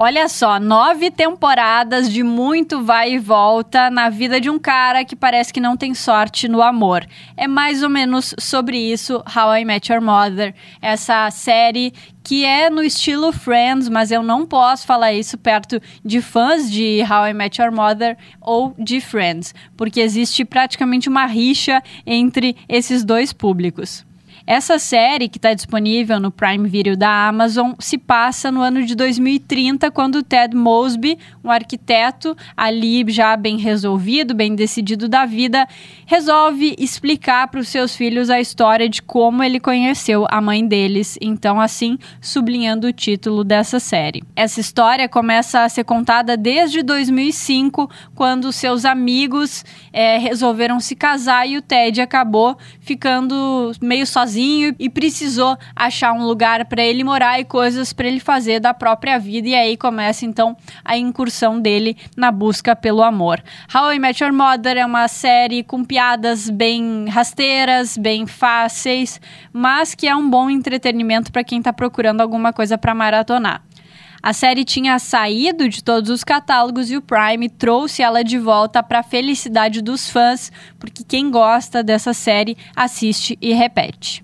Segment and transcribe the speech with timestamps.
[0.00, 5.16] Olha só, nove temporadas de muito vai e volta na vida de um cara que
[5.16, 7.04] parece que não tem sorte no amor.
[7.36, 12.70] É mais ou menos sobre isso How I Met Your Mother, essa série que é
[12.70, 17.34] no estilo Friends, mas eu não posso falar isso perto de fãs de How I
[17.34, 24.06] Met Your Mother ou de Friends, porque existe praticamente uma rixa entre esses dois públicos.
[24.50, 28.94] Essa série, que está disponível no Prime Video da Amazon, se passa no ano de
[28.94, 35.68] 2030, quando Ted Mosby, um arquiteto ali já bem resolvido, bem decidido da vida,
[36.06, 41.18] resolve explicar para os seus filhos a história de como ele conheceu a mãe deles.
[41.20, 44.22] Então, assim, sublinhando o título dessa série.
[44.34, 49.62] Essa história começa a ser contada desde 2005, quando seus amigos
[49.92, 56.12] é, resolveram se casar e o Ted acabou ficando meio sozinho sozinho e precisou achar
[56.12, 59.48] um lugar para ele morar e coisas para ele fazer da própria vida.
[59.48, 63.42] E aí começa então a incursão dele na busca pelo amor.
[63.74, 69.20] How I Met Your Mother é uma série com piadas bem rasteiras, bem fáceis,
[69.52, 73.67] mas que é um bom entretenimento para quem está procurando alguma coisa para maratonar.
[74.22, 78.82] A série tinha saído de todos os catálogos e o Prime trouxe ela de volta
[78.82, 84.22] para a felicidade dos fãs, porque quem gosta dessa série assiste e repete.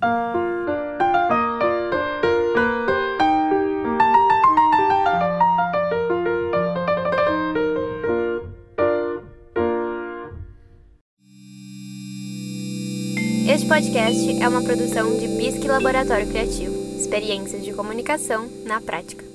[13.47, 16.75] Este podcast é uma produção de Bisque Laboratório Criativo.
[16.99, 19.34] Experiências de comunicação na prática.